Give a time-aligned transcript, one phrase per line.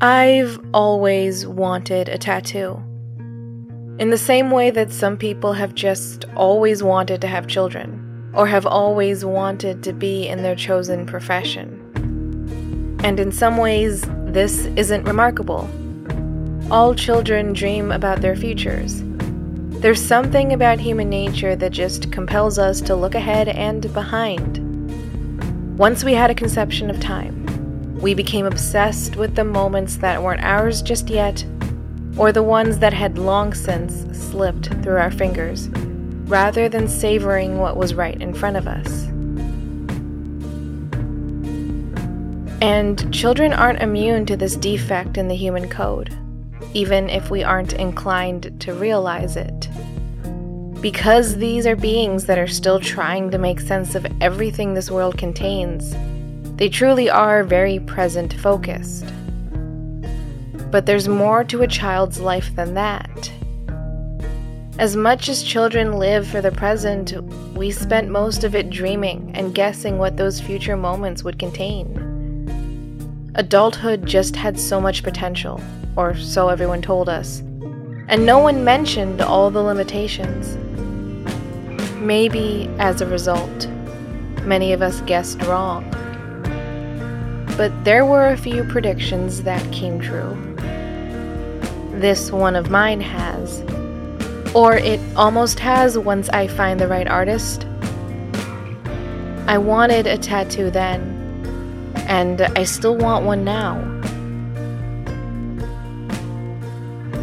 [0.00, 2.80] I've always wanted a tattoo.
[3.98, 8.46] In the same way that some people have just always wanted to have children, or
[8.46, 13.00] have always wanted to be in their chosen profession.
[13.02, 15.68] And in some ways, this isn't remarkable.
[16.70, 19.02] All children dream about their futures.
[19.80, 24.58] There's something about human nature that just compels us to look ahead and behind.
[25.76, 27.47] Once we had a conception of time,
[28.00, 31.44] we became obsessed with the moments that weren't ours just yet,
[32.16, 35.68] or the ones that had long since slipped through our fingers,
[36.28, 39.06] rather than savoring what was right in front of us.
[42.60, 46.16] And children aren't immune to this defect in the human code,
[46.74, 49.68] even if we aren't inclined to realize it.
[50.80, 55.18] Because these are beings that are still trying to make sense of everything this world
[55.18, 55.94] contains,
[56.58, 59.06] they truly are very present focused.
[60.72, 63.32] But there's more to a child's life than that.
[64.78, 67.12] As much as children live for the present,
[67.54, 72.04] we spent most of it dreaming and guessing what those future moments would contain.
[73.36, 75.60] Adulthood just had so much potential,
[75.94, 77.38] or so everyone told us,
[78.08, 80.56] and no one mentioned all the limitations.
[81.94, 83.68] Maybe as a result,
[84.42, 85.88] many of us guessed wrong
[87.58, 90.38] but there were a few predictions that came true.
[92.00, 93.62] This one of mine has.
[94.54, 97.66] Or it almost has once I find the right artist.
[99.48, 101.00] I wanted a tattoo then,
[102.06, 103.80] and I still want one now.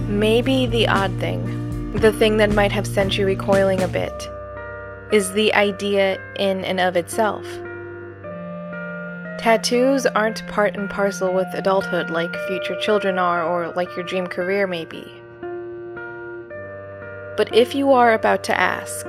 [0.09, 4.29] Maybe the odd thing, the thing that might have sent you recoiling a bit,
[5.13, 7.45] is the idea in and of itself.
[9.37, 14.25] Tattoos aren't part and parcel with adulthood like future children are or like your dream
[14.27, 15.03] career may be.
[17.37, 19.05] But if you are about to ask,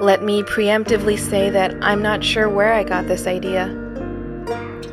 [0.00, 3.68] let me preemptively say that I'm not sure where I got this idea.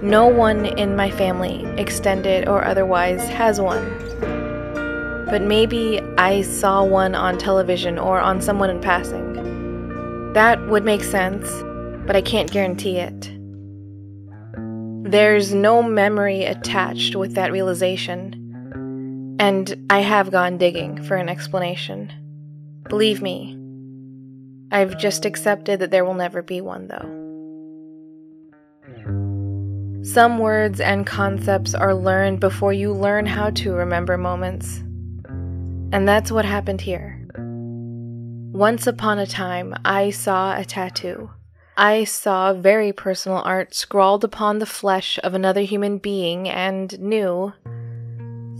[0.01, 3.83] No one in my family, extended or otherwise, has one.
[5.29, 10.31] But maybe I saw one on television or on someone in passing.
[10.33, 11.49] That would make sense,
[12.05, 13.28] but I can't guarantee it.
[15.09, 22.13] There's no memory attached with that realization, and I have gone digging for an explanation.
[22.87, 23.57] Believe me,
[24.71, 27.09] I've just accepted that there will never be one, though.
[30.03, 34.77] Some words and concepts are learned before you learn how to remember moments.
[35.91, 37.19] And that's what happened here.
[38.53, 41.31] Once upon a time, I saw a tattoo.
[41.81, 47.53] I saw very personal art scrawled upon the flesh of another human being and knew,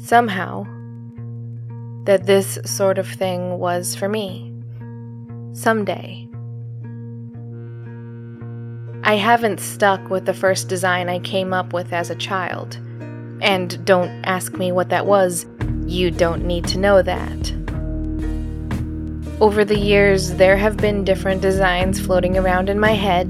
[0.05, 0.63] somehow,
[2.05, 4.53] that this sort of thing was for me.
[5.51, 6.29] Someday.
[9.03, 12.75] I haven't stuck with the first design I came up with as a child.
[13.41, 15.45] And don't ask me what that was,
[15.85, 17.58] you don't need to know that.
[19.41, 23.29] Over the years, there have been different designs floating around in my head,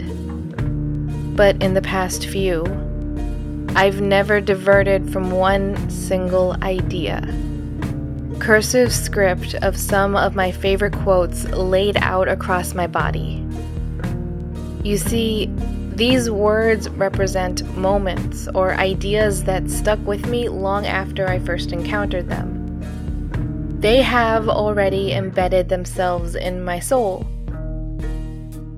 [1.36, 2.64] but in the past few,
[3.76, 7.22] I've never diverted from one single idea.
[8.40, 13.46] Cursive script of some of my favorite quotes laid out across my body.
[14.84, 15.48] You see,
[15.94, 22.30] these words represent moments or ideas that stuck with me long after I first encountered
[22.30, 22.59] them.
[23.80, 27.26] They have already embedded themselves in my soul.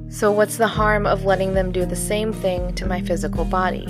[0.10, 3.88] So, what's the harm of letting them do the same thing to my physical body?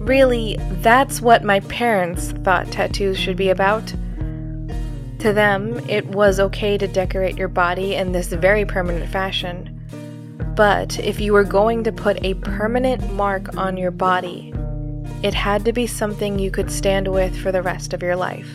[0.00, 3.86] Really, that's what my parents thought tattoos should be about.
[5.20, 9.76] To them, it was okay to decorate your body in this very permanent fashion.
[10.56, 14.52] But if you were going to put a permanent mark on your body,
[15.22, 18.50] it had to be something you could stand with for the rest of your life.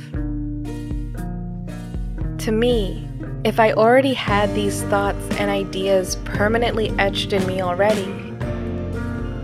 [2.40, 3.08] To me,
[3.44, 8.12] if I already had these thoughts and ideas permanently etched in me already,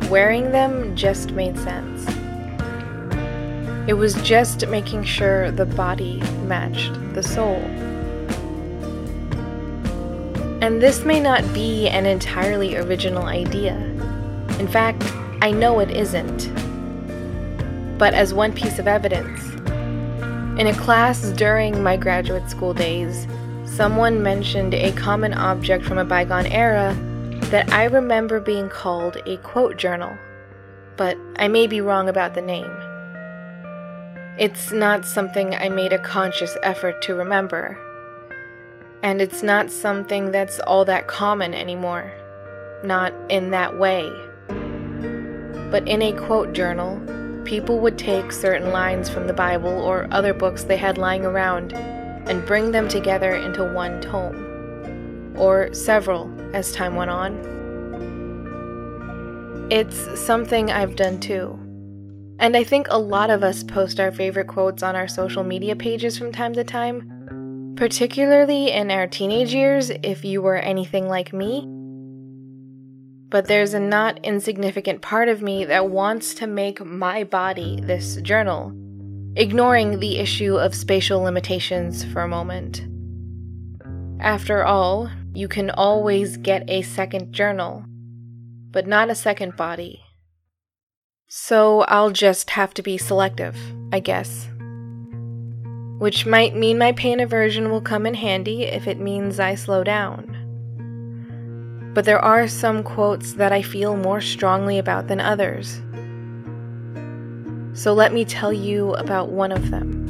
[0.10, 2.08] wearing them just made sense.
[3.88, 7.57] It was just making sure the body matched the soul.
[10.62, 13.75] And this may not be an entirely original idea.
[14.60, 15.04] In fact,
[15.42, 16.61] I know it isn't
[18.01, 19.39] but as one piece of evidence.
[20.59, 23.27] In a class during my graduate school days,
[23.63, 26.95] someone mentioned a common object from a bygone era
[27.51, 30.18] that I remember being called a quote journal,
[30.98, 32.71] but I may be wrong about the name.
[34.39, 37.77] It's not something I made a conscious effort to remember,
[39.04, 42.12] and it's not something that's all that common anymore.
[42.83, 44.12] Not in that way.
[45.69, 47.00] But in a quote journal,
[47.46, 51.74] people would take certain lines from the Bible or other books they had lying around
[51.74, 57.38] and bring them together into one tome, or several as time went on.
[59.70, 61.58] It's something I've done too.
[62.40, 65.76] And I think a lot of us post our favorite quotes on our social media
[65.76, 71.34] pages from time to time, particularly in our teenage years if you were anything like
[71.34, 71.81] me
[73.31, 78.18] but there's a not insignificant part of me that wants to make my body this
[78.18, 78.74] journal,
[79.38, 82.86] ignoring the issue of spatial limitations for a moment.
[84.19, 87.86] After all, you can always get a second journal,
[88.69, 90.01] but not a second body.
[91.30, 93.56] So I'll just have to be selective,
[93.94, 94.50] I guess.
[96.00, 99.86] Which might mean my pain aversion will come in handy if it means I slow
[99.86, 100.41] down
[101.94, 105.82] but there are some quotes that I feel more strongly about than others.
[107.78, 110.08] So let me tell you about one of them.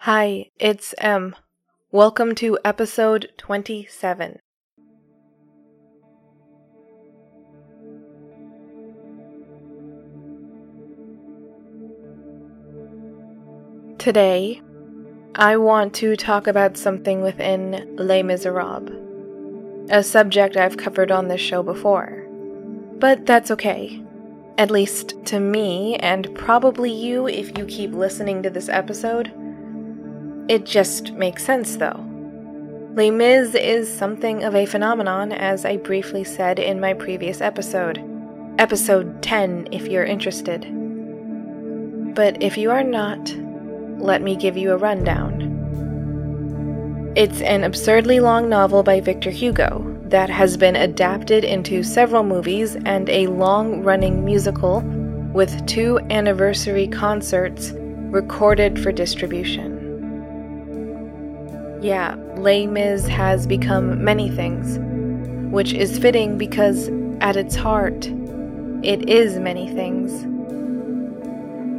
[0.00, 1.34] Hi, it's M.
[1.90, 4.38] Welcome to episode 27.
[13.98, 14.60] Today,
[15.34, 19.05] I want to talk about something within Les Miserables
[19.90, 22.26] a subject I've covered on this show before.
[22.98, 24.02] But that's okay.
[24.58, 29.32] At least to me, and probably you if you keep listening to this episode.
[30.48, 32.04] It just makes sense, though.
[32.94, 38.02] Les Mis is something of a phenomenon, as I briefly said in my previous episode.
[38.58, 40.62] Episode 10, if you're interested.
[42.14, 43.34] But if you are not,
[43.98, 45.55] let me give you a rundown.
[47.16, 52.76] It's an absurdly long novel by Victor Hugo that has been adapted into several movies
[52.84, 54.82] and a long running musical
[55.32, 57.72] with two anniversary concerts
[58.10, 59.72] recorded for distribution.
[61.80, 64.78] Yeah, Les Mis has become many things,
[65.50, 66.90] which is fitting because
[67.22, 68.08] at its heart,
[68.82, 70.26] it is many things.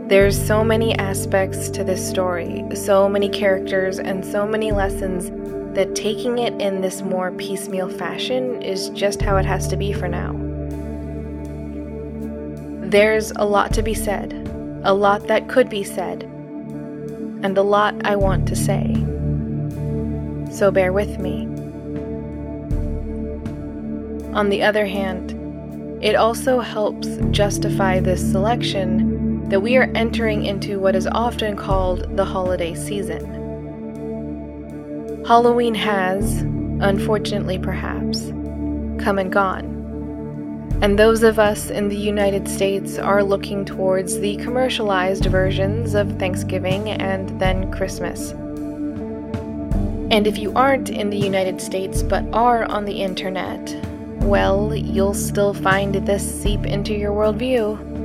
[0.07, 5.29] There's so many aspects to this story, so many characters, and so many lessons
[5.75, 9.91] that taking it in this more piecemeal fashion is just how it has to be
[9.91, 10.31] for now.
[12.89, 14.31] There's a lot to be said,
[14.85, 18.93] a lot that could be said, and a lot I want to say.
[20.53, 21.47] So bear with me.
[24.33, 25.33] On the other hand,
[26.01, 29.16] it also helps justify this selection
[29.49, 33.35] that we are entering into what is often called the holiday season.
[35.25, 36.41] Halloween has,
[36.81, 38.27] unfortunately perhaps,
[39.03, 39.77] come and gone.
[40.81, 46.19] And those of us in the United States are looking towards the commercialized versions of
[46.19, 48.31] Thanksgiving and then Christmas.
[50.11, 53.75] And if you aren't in the United States but are on the internet,
[54.21, 57.96] well, you'll still find this seep into your worldview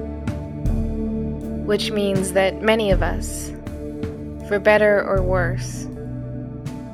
[1.73, 3.51] which means that many of us,
[4.47, 5.87] for better or worse,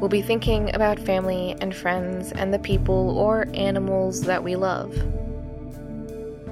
[0.00, 4.94] will be thinking about family and friends and the people or animals that we love.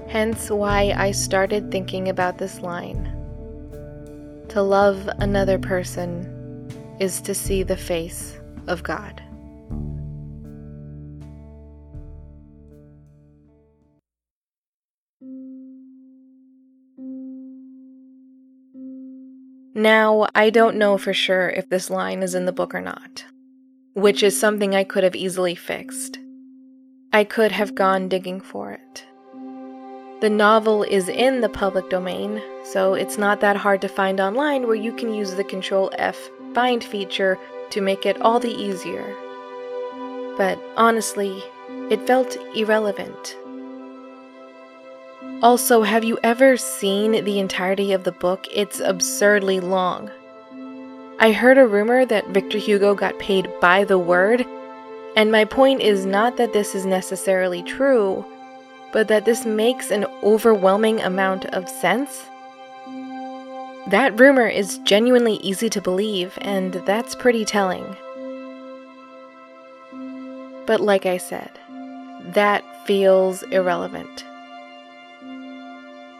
[0.09, 3.05] Hence why I started thinking about this line.
[4.49, 9.23] To love another person is to see the face of God.
[19.77, 23.27] Now, I don't know for sure if this line is in the book or not,
[23.93, 26.19] which is something I could have easily fixed.
[27.13, 29.05] I could have gone digging for it.
[30.23, 34.67] The novel is in the public domain, so it's not that hard to find online
[34.67, 36.17] where you can use the Control F
[36.55, 39.15] find feature to make it all the easier.
[40.39, 41.45] But honestly,
[41.91, 43.37] it felt irrelevant.
[45.43, 48.47] Also, have you ever seen the entirety of the book?
[48.51, 50.11] It's absurdly long.
[51.19, 54.47] I heard a rumor that Victor Hugo got paid by the word,
[55.15, 58.25] and my point is not that this is necessarily true,
[58.95, 62.25] but that this makes an overwhelming amount of sense.
[63.89, 67.95] That rumor is genuinely easy to believe, and that's pretty telling.
[70.67, 71.51] But like I said,
[72.25, 74.25] that feels irrelevant.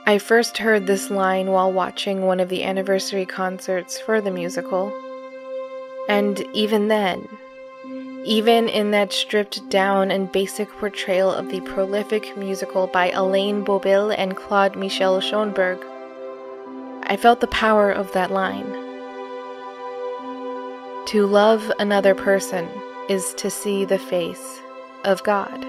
[0.09, 4.93] I first heard this line while watching one of the anniversary concerts for the musical.
[6.09, 7.29] And even then,
[8.25, 14.15] even in that stripped down and basic portrayal of the prolific musical by Alain Boublil
[14.17, 15.85] and Claude Michel Schoenberg,
[17.03, 18.73] I felt the power of that line.
[21.07, 22.69] To love another person
[23.09, 24.61] is to see the face
[25.03, 25.65] of God.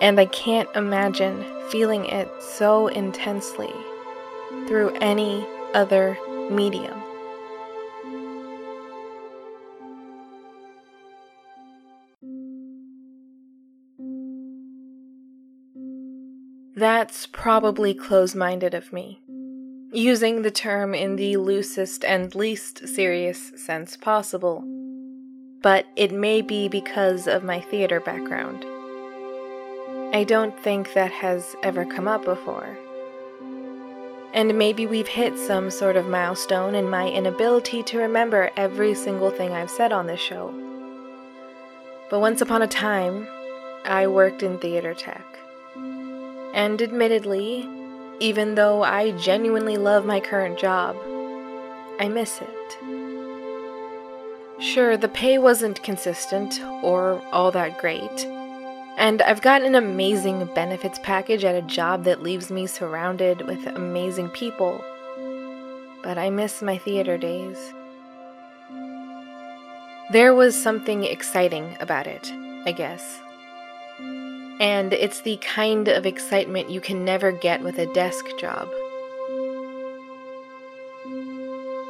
[0.00, 3.72] And I can't imagine feeling it so intensely
[4.66, 6.18] through any other
[6.50, 7.02] medium.
[16.74, 19.20] That's probably close minded of me,
[19.92, 24.64] using the term in the loosest and least serious sense possible,
[25.60, 28.64] but it may be because of my theater background.
[30.14, 32.76] I don't think that has ever come up before.
[34.34, 39.30] And maybe we've hit some sort of milestone in my inability to remember every single
[39.30, 40.52] thing I've said on this show.
[42.10, 43.26] But once upon a time,
[43.86, 45.24] I worked in theater tech.
[46.52, 47.66] And admittedly,
[48.20, 50.94] even though I genuinely love my current job,
[51.98, 52.78] I miss it.
[54.62, 58.28] Sure, the pay wasn't consistent or all that great
[58.96, 63.66] and I've got an amazing benefits package at a job that leaves me surrounded with
[63.66, 64.84] amazing people.
[66.02, 67.58] But I miss my theater days.
[70.10, 72.30] There was something exciting about it,
[72.66, 73.20] I guess.
[74.60, 78.68] And it's the kind of excitement you can never get with a desk job.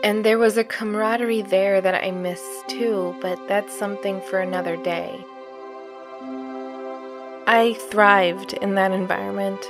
[0.04, 4.76] And there was a camaraderie there that I miss too, but that's something for another
[4.76, 5.24] day.
[7.46, 9.68] I thrived in that environment.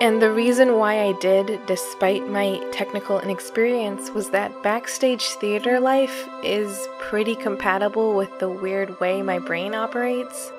[0.00, 6.28] And the reason why I did, despite my technical inexperience, was that backstage theater life
[6.44, 10.52] is pretty compatible with the weird way my brain operates.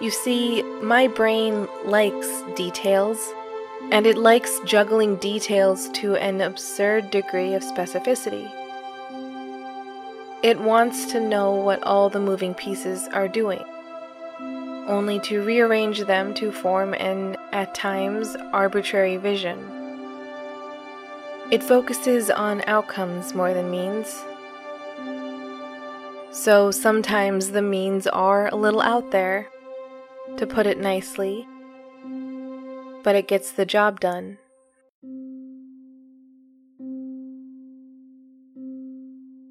[0.00, 3.34] You see, my brain likes details,
[3.90, 8.50] and it likes juggling details to an absurd degree of specificity.
[10.42, 13.64] It wants to know what all the moving pieces are doing
[14.86, 19.58] only to rearrange them to form an, at times, arbitrary vision.
[21.50, 24.24] It focuses on outcomes more than means.
[26.32, 29.48] So sometimes the means are a little out there,
[30.36, 31.46] to put it nicely,
[33.02, 34.38] but it gets the job done.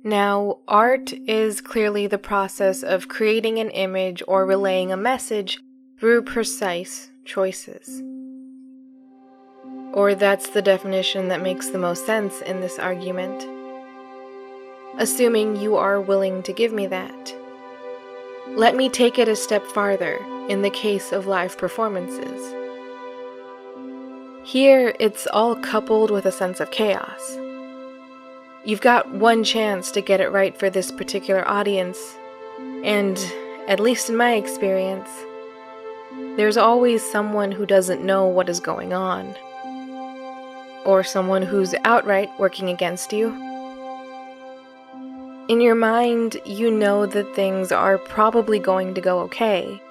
[0.05, 5.62] Now, art is clearly the process of creating an image or relaying a message
[5.98, 8.03] through precise choices.
[9.93, 13.48] Or that's the definition that makes the most sense in this argument.
[14.98, 17.33] Assuming you are willing to give me that.
[18.50, 20.17] Let me take it a step farther
[20.50, 22.53] in the case of live performances.
[24.43, 27.38] Here, it's all coupled with a sense of chaos.
[28.65, 32.00] You've got one chance to get it right for this particular audience,
[32.86, 33.17] and,
[33.67, 35.10] at least in my experience,
[36.38, 39.36] there's always someone who doesn't know what is going on,
[40.86, 43.36] or someone who's outright working against you.
[45.50, 49.82] In your mind, you know that things are probably going to go okay,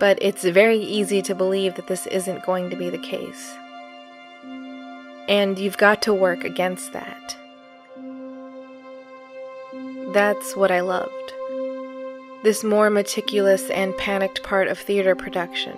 [0.00, 3.54] but it's very easy to believe that this isn't going to be the case.
[5.28, 7.36] And you've got to work against that.
[10.14, 11.34] That's what I loved.
[12.44, 15.74] This more meticulous and panicked part of theater production.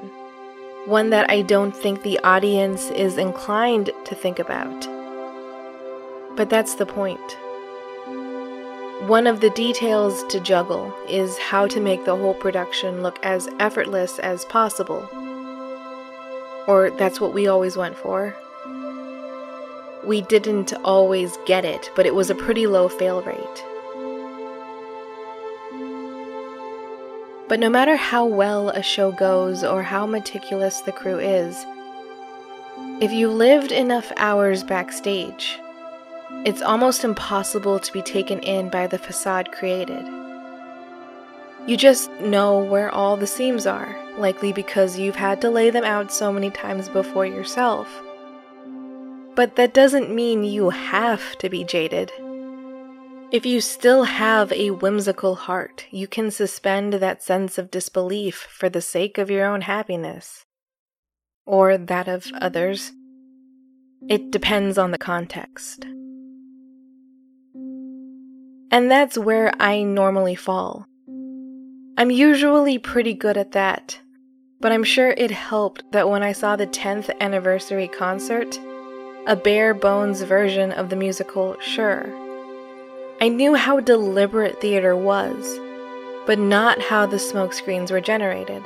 [0.85, 4.87] One that I don't think the audience is inclined to think about.
[6.37, 7.39] But that's the point.
[9.09, 13.49] One of the details to juggle is how to make the whole production look as
[13.59, 15.09] effortless as possible.
[16.69, 18.37] Or that's what we always went for.
[20.05, 23.65] We didn't always get it, but it was a pretty low fail rate.
[27.49, 31.65] But no matter how well a show goes or how meticulous the crew is,
[33.01, 35.61] if you lived enough hours backstage,
[36.45, 40.05] it's almost impossible to be taken in by the facade created.
[41.69, 45.85] You just know where all the seams are, likely because you've had to lay them
[45.85, 47.89] out so many times before yourself.
[49.35, 52.11] But that doesn't mean you have to be jaded.
[53.33, 58.69] If you still have a whimsical heart, you can suspend that sense of disbelief for
[58.69, 60.45] the sake of your own happiness.
[61.45, 62.93] Or that of others.
[64.09, 65.85] It depends on the context.
[68.71, 70.87] And that's where I normally fall.
[71.99, 73.99] I'm usually pretty good at that,
[74.61, 78.57] but I'm sure it helped that when I saw the 10th anniversary concert,
[79.27, 82.26] a bare bones version of the musical Sure,
[83.19, 85.59] I knew how deliberate theater was,
[86.27, 88.63] but not how the smokescreens were generated.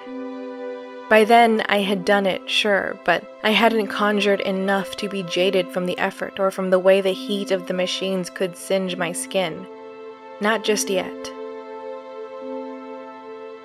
[1.08, 5.68] By then, I had done it, sure, but I hadn't conjured enough to be jaded
[5.68, 9.12] from the effort or from the way the heat of the machines could singe my
[9.12, 9.66] skin.
[10.40, 11.24] Not just yet.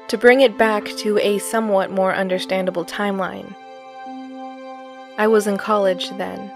[0.10, 3.56] To bring it back to a somewhat more understandable timeline,
[5.18, 6.51] I was in college then.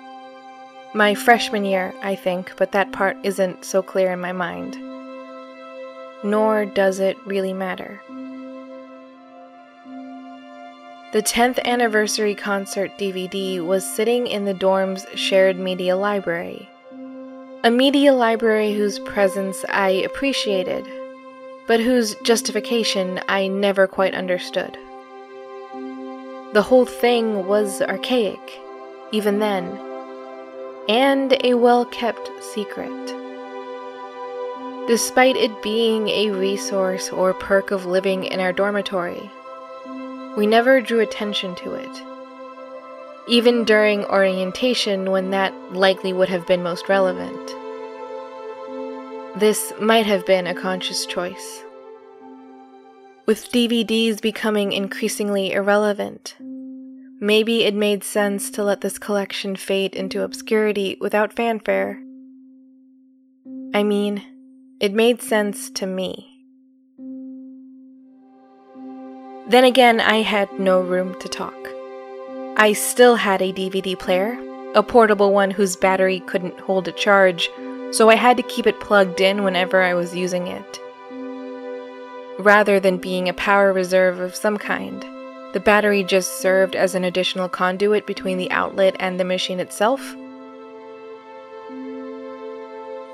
[0.94, 4.76] My freshman year, I think, but that part isn't so clear in my mind.
[6.24, 8.02] Nor does it really matter.
[11.12, 16.70] The 10th anniversary concert DVD was sitting in the dorm's shared media library.
[17.64, 20.88] A media library whose presence I appreciated,
[21.68, 24.76] but whose justification I never quite understood.
[26.54, 28.60] The whole thing was archaic,
[29.12, 29.89] even then,
[30.90, 32.90] and a well kept secret.
[34.88, 39.30] Despite it being a resource or perk of living in our dormitory,
[40.36, 42.04] we never drew attention to it.
[43.28, 47.56] Even during orientation, when that likely would have been most relevant.
[49.40, 51.64] This might have been a conscious choice.
[53.28, 56.36] With DVDs becoming increasingly irrelevant,
[57.20, 62.02] maybe it made sense to let this collection fade into obscurity without fanfare.
[63.74, 64.24] I mean,
[64.80, 66.46] it made sense to me.
[69.48, 71.56] Then again, I had no room to talk.
[72.56, 74.38] I still had a DVD player,
[74.76, 77.50] a portable one whose battery couldn't hold a charge,
[77.92, 80.80] so I had to keep it plugged in whenever I was using it.
[82.38, 85.04] Rather than being a power reserve of some kind,
[85.54, 90.16] the battery just served as an additional conduit between the outlet and the machine itself.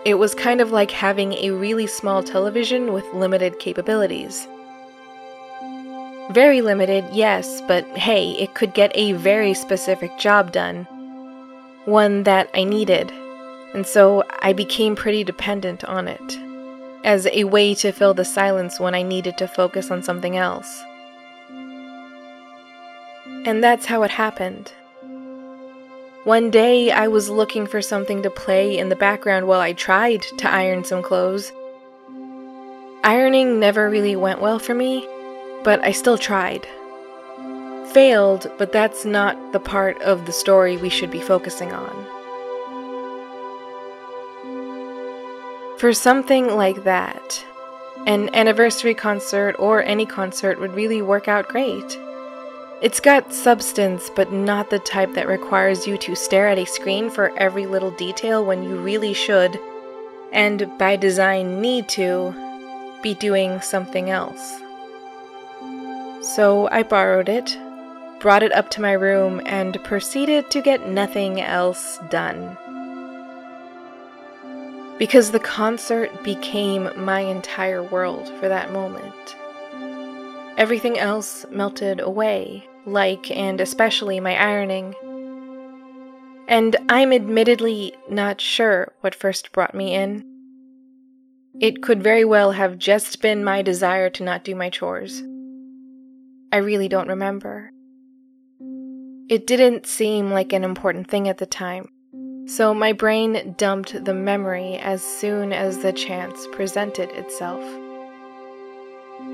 [0.06, 4.48] It was kind of like having a really small television with limited capabilities.
[6.32, 10.88] Very limited, yes, but hey, it could get a very specific job done.
[11.86, 13.12] One that I needed,
[13.74, 16.39] and so I became pretty dependent on it,
[17.04, 20.84] as a way to fill the silence when I needed to focus on something else.
[23.45, 24.71] And that's how it happened.
[26.23, 30.23] One day, I was looking for something to play in the background while I tried
[30.39, 31.53] to iron some clothes.
[33.03, 35.08] Ironing never really went well for me,
[35.63, 36.67] but I still tried.
[37.93, 41.93] Failed, but that's not the part of the story we should be focusing on.
[45.77, 47.45] For something like that,
[48.08, 51.99] an anniversary concert or any concert would really work out great.
[52.81, 57.09] It's got substance, but not the type that requires you to stare at a screen
[57.09, 59.57] for every little detail when you really should,
[60.33, 62.35] and by design need to,
[63.01, 64.59] be doing something else.
[66.21, 67.57] So I borrowed it,
[68.19, 72.57] brought it up to my room, and proceeded to get nothing else done.
[74.97, 79.35] Because the concert became my entire world for that moment.
[80.58, 84.96] Everything else melted away, like and especially my ironing.
[86.48, 90.24] And I'm admittedly not sure what first brought me in.
[91.60, 95.24] It could very well have just been my desire to not do my chores.
[96.52, 97.72] I really don't remember.
[99.28, 101.89] It didn't seem like an important thing at the time,
[102.46, 107.63] so my brain dumped the memory as soon as the chance presented itself.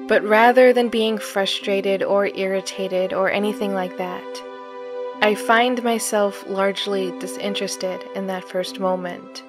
[0.07, 4.41] But rather than being frustrated or irritated or anything like that,
[5.21, 9.43] I find myself largely disinterested in that first moment.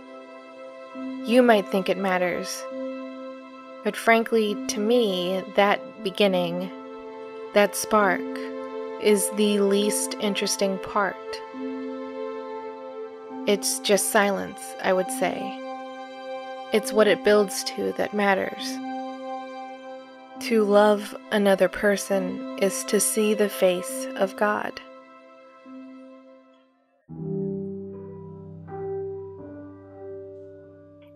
[1.25, 2.63] You might think it matters,
[3.85, 6.71] but frankly, to me, that beginning
[7.55, 8.21] that spark
[9.03, 11.17] is the least interesting part.
[13.47, 15.41] It's just silence, I would say.
[16.73, 18.79] It's what it builds to that matters.
[20.43, 24.81] To love another person is to see the face of God.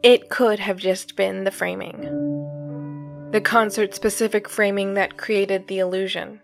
[0.07, 2.01] it could have just been the framing.
[3.33, 6.41] The concert specific framing that created the illusion.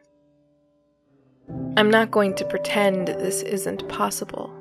[1.77, 4.53] I'm not going to pretend this isn't possible.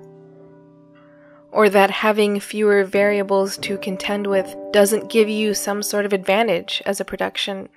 [1.52, 6.84] Or that having fewer variables to contend with doesn't give you some sort of advantage
[6.86, 7.70] as a production.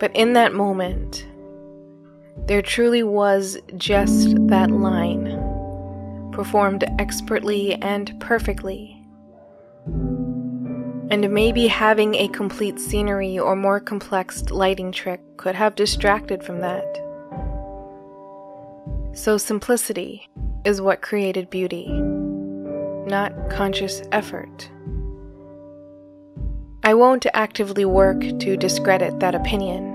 [0.00, 1.26] But in that moment,
[2.46, 5.26] there truly was just that line,
[6.32, 8.96] performed expertly and perfectly.
[11.10, 16.60] And maybe having a complete scenery or more complex lighting trick could have distracted from
[16.60, 16.86] that.
[19.12, 20.28] So, simplicity
[20.64, 21.88] is what created beauty,
[23.06, 24.70] not conscious effort.
[26.82, 29.89] I won't actively work to discredit that opinion,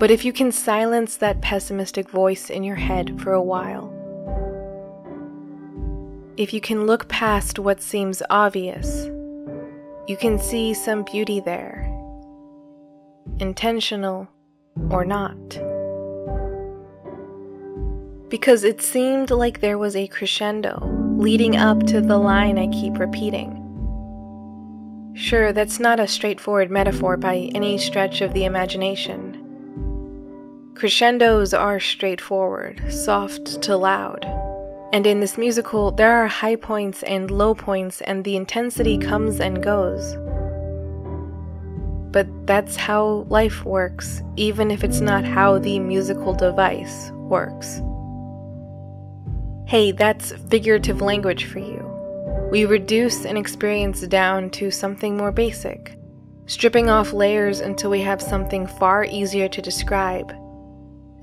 [0.00, 3.94] but if you can silence that pessimistic voice in your head for a while,
[6.38, 9.10] if you can look past what seems obvious,
[10.08, 11.84] you can see some beauty there,
[13.40, 14.26] intentional
[14.90, 15.36] or not.
[18.30, 20.78] Because it seemed like there was a crescendo
[21.18, 23.54] leading up to the line I keep repeating.
[25.12, 29.29] Sure, that's not a straightforward metaphor by any stretch of the imagination.
[30.80, 34.24] Crescendos are straightforward, soft to loud.
[34.94, 39.40] And in this musical, there are high points and low points, and the intensity comes
[39.40, 40.16] and goes.
[42.12, 47.82] But that's how life works, even if it's not how the musical device works.
[49.66, 52.48] Hey, that's figurative language for you.
[52.50, 55.98] We reduce an experience down to something more basic,
[56.46, 60.32] stripping off layers until we have something far easier to describe,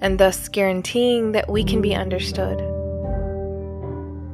[0.01, 2.59] and thus guaranteeing that we can be understood.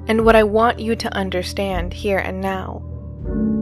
[0.08, 2.82] And what I want you to understand here and now,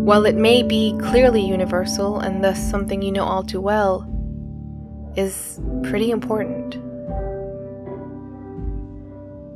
[0.03, 4.07] while it may be clearly universal and thus something you know all too well,
[5.15, 6.75] is pretty important.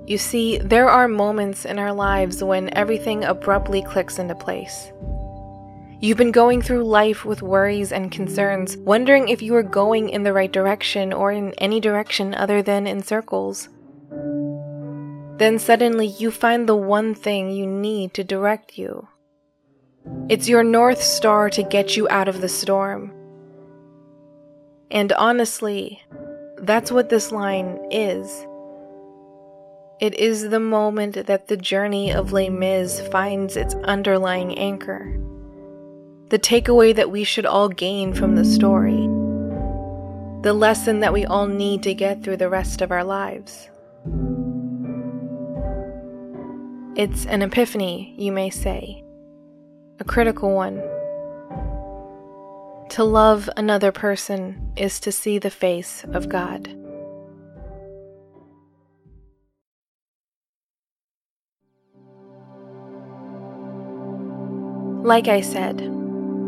[0.07, 4.91] You see, there are moments in our lives when everything abruptly clicks into place.
[6.01, 10.23] You've been going through life with worries and concerns, wondering if you are going in
[10.23, 13.69] the right direction or in any direction other than in circles.
[15.37, 19.07] Then suddenly you find the one thing you need to direct you.
[20.29, 23.11] It's your North Star to get you out of the storm.
[24.91, 26.03] And honestly,
[26.57, 28.45] that's what this line is.
[30.01, 35.19] It is the moment that the journey of Les Mis finds its underlying anchor.
[36.29, 39.07] The takeaway that we should all gain from the story.
[40.41, 43.69] The lesson that we all need to get through the rest of our lives.
[46.95, 49.03] It's an epiphany, you may say,
[49.99, 50.77] a critical one.
[52.89, 56.69] To love another person is to see the face of God.
[65.05, 65.95] Like I said,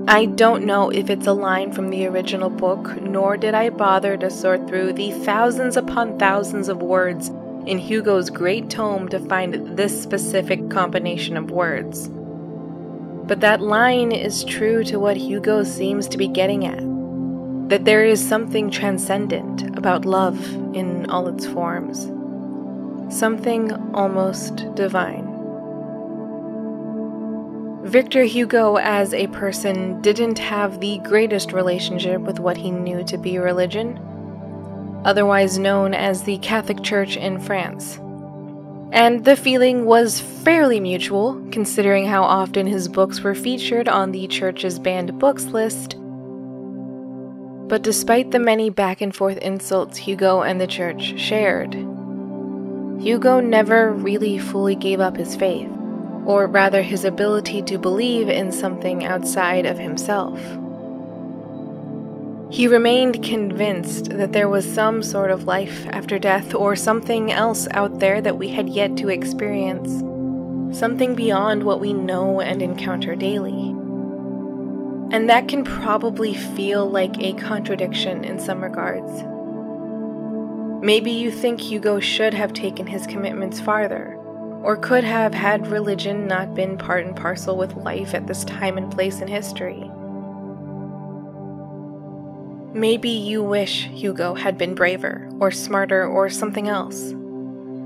[0.09, 4.15] I don't know if it's a line from the original book, nor did I bother
[4.15, 7.27] to sort through the thousands upon thousands of words
[7.65, 12.07] in Hugo's great tome to find this specific combination of words.
[12.07, 16.79] But that line is true to what Hugo seems to be getting at
[17.67, 20.41] that there is something transcendent about love
[20.73, 22.05] in all its forms,
[23.13, 25.26] something almost divine.
[27.87, 33.17] Victor Hugo, as a person, didn't have the greatest relationship with what he knew to
[33.17, 33.99] be religion
[35.07, 37.97] otherwise known as the Catholic Church in France.
[38.91, 44.27] And the feeling was fairly mutual, considering how often his books were featured on the
[44.27, 45.95] church's banned books list.
[47.69, 51.73] But despite the many back and forth insults Hugo and the church shared,
[52.99, 55.69] Hugo never really fully gave up his faith,
[56.27, 60.37] or rather his ability to believe in something outside of himself.
[62.49, 67.65] He remained convinced that there was some sort of life after death or something else
[67.71, 69.89] out there that we had yet to experience,
[70.77, 73.69] something beyond what we know and encounter daily.
[75.15, 79.23] And that can probably feel like a contradiction in some regards.
[80.83, 84.16] Maybe you think Hugo should have taken his commitments farther,
[84.67, 88.77] or could have had religion not been part and parcel with life at this time
[88.77, 89.89] and place in history.
[92.73, 97.13] Maybe you wish Hugo had been braver, or smarter, or something else.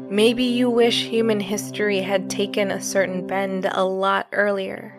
[0.10, 4.98] Maybe you wish human history had taken a certain bend a lot earlier.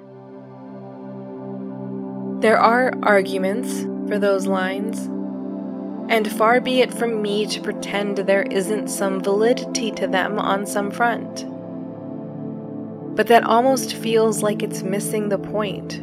[2.42, 5.07] There are arguments for those lines,
[6.09, 10.64] and far be it from me to pretend there isn't some validity to them on
[10.64, 11.51] some front.
[13.22, 16.02] But that almost feels like it's missing the point,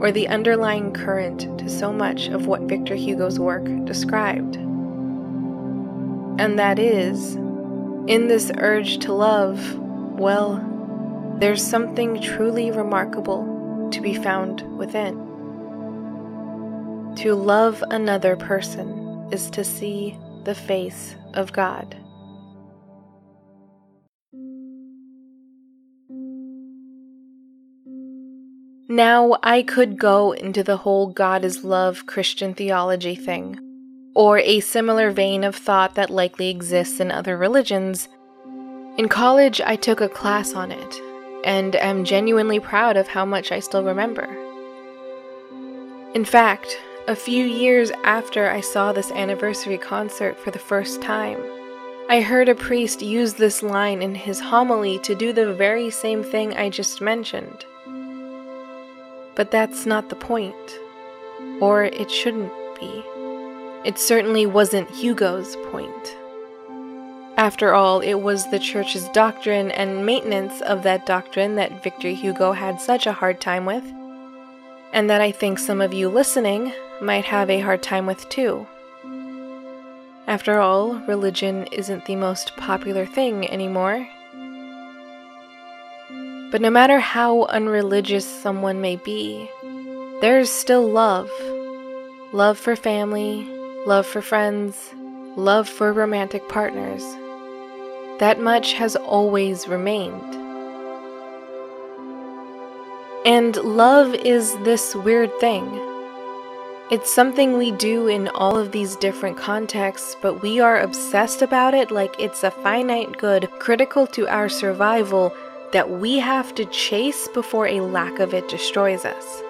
[0.00, 4.56] or the underlying current to so much of what Victor Hugo's work described.
[4.56, 9.78] And that is, in this urge to love,
[10.18, 10.64] well,
[11.38, 15.16] there's something truly remarkable to be found within.
[17.16, 21.94] To love another person is to see the face of God.
[28.96, 33.60] Now, I could go into the whole God is love Christian theology thing,
[34.14, 38.08] or a similar vein of thought that likely exists in other religions.
[38.96, 40.94] In college, I took a class on it,
[41.44, 44.34] and am genuinely proud of how much I still remember.
[46.14, 51.38] In fact, a few years after I saw this anniversary concert for the first time,
[52.08, 56.22] I heard a priest use this line in his homily to do the very same
[56.24, 57.66] thing I just mentioned.
[59.36, 60.56] But that's not the point,
[61.60, 63.04] or it shouldn't be.
[63.84, 66.16] It certainly wasn't Hugo's point.
[67.36, 72.52] After all, it was the church's doctrine and maintenance of that doctrine that Victor Hugo
[72.52, 73.84] had such a hard time with,
[74.94, 76.72] and that I think some of you listening
[77.02, 78.66] might have a hard time with too.
[80.26, 84.08] After all, religion isn't the most popular thing anymore.
[86.56, 89.50] But no matter how unreligious someone may be,
[90.22, 91.30] there's still love.
[92.32, 93.44] Love for family,
[93.84, 94.94] love for friends,
[95.36, 97.02] love for romantic partners.
[98.20, 100.34] That much has always remained.
[103.26, 105.78] And love is this weird thing
[106.90, 111.74] it's something we do in all of these different contexts, but we are obsessed about
[111.74, 115.34] it like it's a finite good critical to our survival
[115.72, 119.42] that we have to chase before a lack of it destroys us.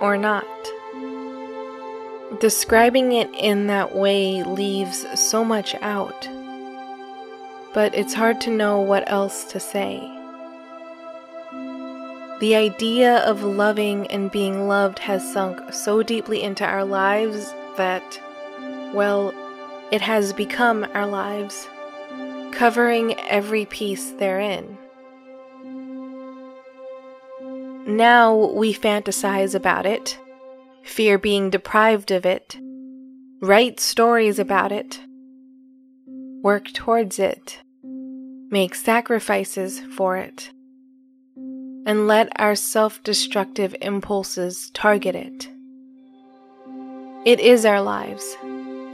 [0.00, 0.46] Or not.
[2.40, 6.28] Describing it in that way leaves so much out,
[7.74, 9.98] but it's hard to know what else to say.
[12.40, 18.18] The idea of loving and being loved has sunk so deeply into our lives that,
[18.94, 19.34] well,
[19.90, 21.68] it has become our lives,
[22.52, 24.78] covering every piece therein.
[27.86, 30.18] Now we fantasize about it,
[30.82, 32.58] fear being deprived of it,
[33.40, 35.00] write stories about it,
[36.42, 37.60] work towards it,
[38.50, 40.50] make sacrifices for it
[41.86, 45.48] and let our self destructive impulses target it.
[47.24, 48.36] It is our lives,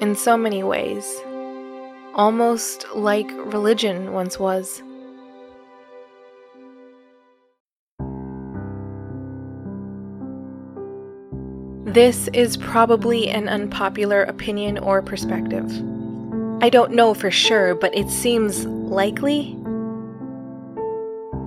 [0.01, 1.07] in so many ways,
[2.15, 4.83] almost like religion once was.
[11.97, 15.65] This is probably an unpopular opinion or perspective.
[16.63, 19.57] I don't know for sure, but it seems likely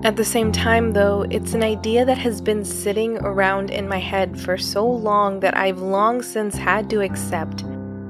[0.02, 4.00] at the same time, though, it's an idea that has been sitting around in my
[4.00, 7.62] head for so long that I've long since had to accept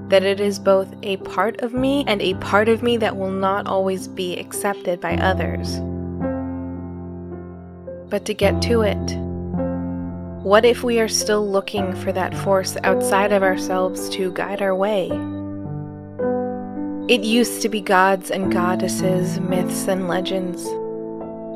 [0.09, 3.33] that it is both a part of me and a part of me that will
[3.33, 5.79] not always be accepted by others.
[8.09, 9.30] But to get to it,
[10.43, 14.75] what if we are still looking for that force outside of ourselves to guide our
[14.75, 15.11] way?
[17.13, 20.67] It used to be gods and goddesses, myths and legends.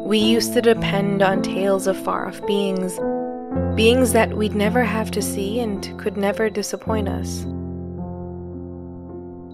[0.06, 2.98] We used to depend on tales of far off beings,
[3.74, 7.46] beings that we'd never have to see and could never disappoint us.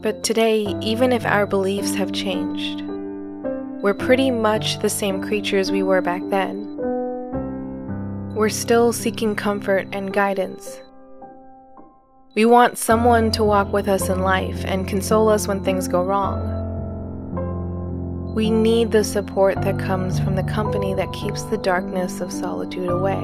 [0.03, 2.83] But today, even if our beliefs have changed,
[3.81, 6.70] we're pretty much the same creatures we were back then.
[8.41, 10.81] We're still seeking comfort and guidance.
[12.35, 16.03] We want someone to walk with us in life and console us when things go
[16.03, 16.41] wrong.
[18.35, 22.89] We need the support that comes from the company that keeps the darkness of solitude
[22.89, 23.23] away.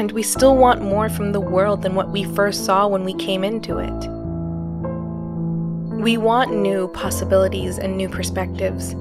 [0.00, 3.14] And we still want more from the world than what we first saw when we
[3.14, 4.08] came into it.
[6.00, 8.94] We want new possibilities and new perspectives.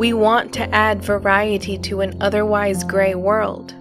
[0.00, 3.74] We want to add variety to an otherwise gray world.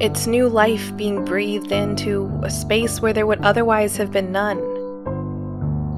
[0.00, 4.60] It's new life being breathed into a space where there would otherwise have been none.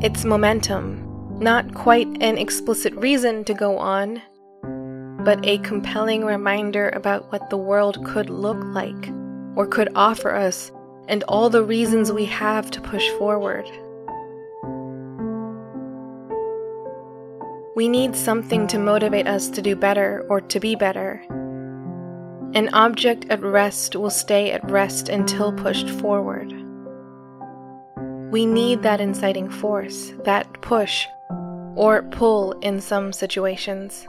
[0.02, 4.22] It's momentum, not quite an explicit reason to go on,
[5.22, 9.10] but a compelling reminder about what the world could look like
[9.54, 10.72] or could offer us
[11.08, 13.66] and all the reasons we have to push forward.
[17.76, 21.22] We need something to motivate us to do better or to be better.
[22.54, 26.54] An object at rest will stay at rest until pushed forward.
[28.32, 31.06] We need that inciting force, that push,
[31.74, 34.08] or pull in some situations.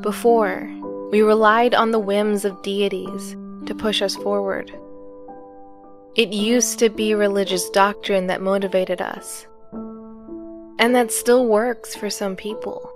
[0.00, 0.66] Before,
[1.10, 3.36] we relied on the whims of deities
[3.66, 4.72] to push us forward.
[6.14, 9.46] It used to be religious doctrine that motivated us.
[10.78, 12.86] And that still works for some people.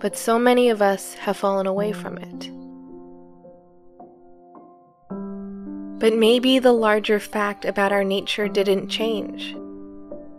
[0.00, 2.50] But so many of us have fallen away from it.
[5.98, 9.56] But maybe the larger fact about our nature didn't change.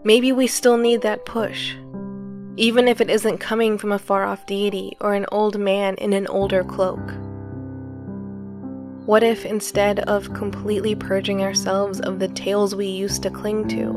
[0.05, 1.75] Maybe we still need that push,
[2.55, 6.13] even if it isn't coming from a far off deity or an old man in
[6.13, 7.01] an older cloak.
[9.11, 13.91] What if instead of completely purging ourselves of the tales we used to cling to,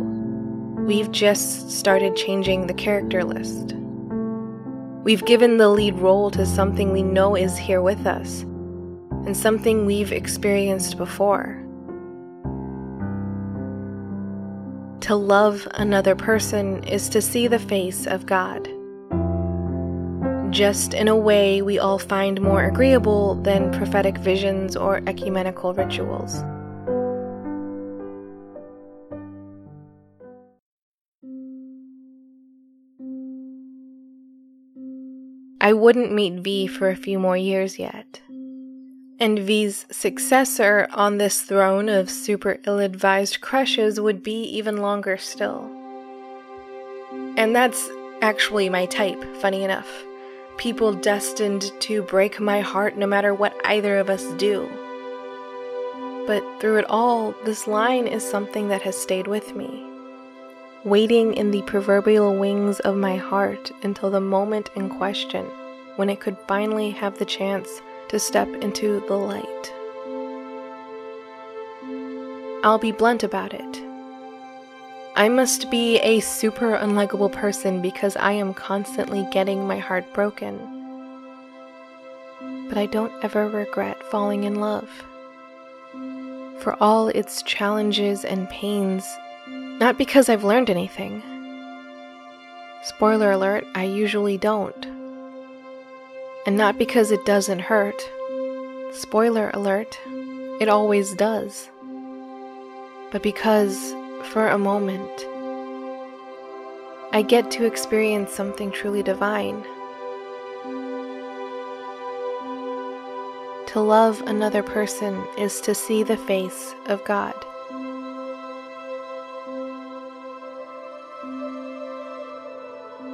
[0.88, 3.74] we've just started changing the character list?
[5.04, 8.42] We've given the lead role to something we know is here with us,
[9.24, 11.64] and something we've experienced before.
[15.02, 18.68] To love another person is to see the face of God
[20.54, 26.44] just in a way we all find more agreeable than prophetic visions or ecumenical rituals.
[35.60, 38.20] I wouldn't meet V for a few more years yet.
[39.18, 45.16] And V's successor on this throne of super ill advised crushes would be even longer
[45.16, 45.68] still.
[47.36, 47.88] And that's
[48.22, 50.04] actually my type, funny enough
[50.56, 54.68] people destined to break my heart no matter what either of us do.
[56.26, 59.86] But through it all, this line is something that has stayed with me,
[60.84, 65.44] waiting in the proverbial wings of my heart until the moment in question
[65.96, 69.72] when it could finally have the chance to step into the light.
[72.64, 73.83] I'll be blunt about it.
[75.16, 80.58] I must be a super unlikable person because I am constantly getting my heart broken.
[82.68, 84.90] But I don't ever regret falling in love.
[86.58, 89.06] For all its challenges and pains,
[89.46, 91.22] not because I've learned anything.
[92.82, 94.84] Spoiler alert, I usually don't.
[96.44, 98.02] And not because it doesn't hurt.
[98.92, 99.96] Spoiler alert,
[100.60, 101.70] it always does.
[103.12, 103.94] But because
[104.26, 105.26] for a moment,
[107.12, 109.64] I get to experience something truly divine.
[113.68, 117.34] To love another person is to see the face of God.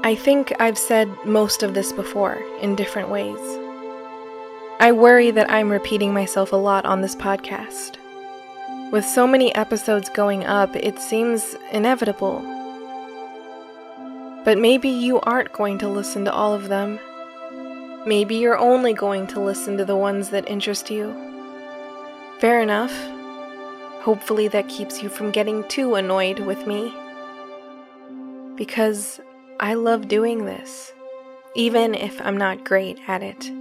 [0.02, 3.38] I think I've said most of this before in different ways.
[4.80, 7.98] I worry that I'm repeating myself a lot on this podcast.
[8.90, 12.40] With so many episodes going up, it seems inevitable.
[14.44, 16.98] But maybe you aren't going to listen to all of them.
[18.04, 21.14] Maybe you're only going to listen to the ones that interest you.
[22.40, 22.92] Fair enough.
[24.02, 26.92] Hopefully, that keeps you from getting too annoyed with me.
[28.56, 29.20] Because
[29.60, 30.92] I love doing this,
[31.54, 33.52] even if I'm not great at it.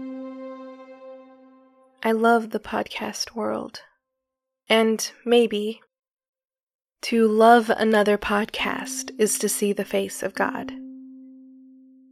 [2.01, 3.81] I love the podcast world.
[4.69, 5.81] And maybe
[7.01, 10.71] to love another podcast is to see the face of God.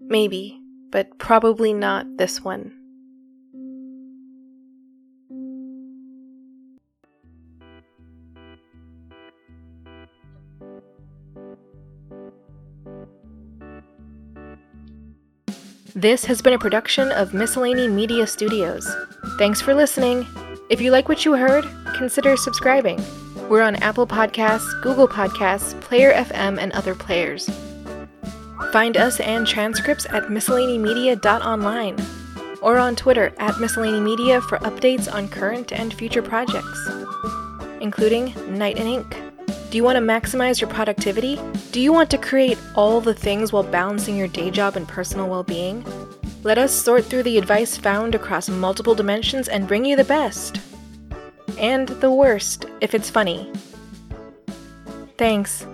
[0.02, 2.74] Maybe, but probably not this one.
[15.94, 18.88] This has been a production of Miscellany Media Studios.
[19.38, 20.26] Thanks for listening.
[20.70, 21.66] If you like what you heard,
[21.96, 23.02] consider subscribing.
[23.48, 27.50] We're on Apple Podcasts, Google Podcasts, Player FM, and other players.
[28.74, 32.06] Find us and transcripts at miscellanymedia.online
[32.62, 36.90] or on Twitter at miscellanymedia for updates on current and future projects,
[37.80, 39.16] including Night and Ink.
[39.70, 41.40] Do you want to maximize your productivity?
[41.72, 45.30] Do you want to create all the things while balancing your day job and personal
[45.30, 45.86] well being?
[46.48, 50.62] Let us sort through the advice found across multiple dimensions and bring you the best.
[51.60, 53.52] And the worst, if it's funny.
[55.18, 55.68] Thanks.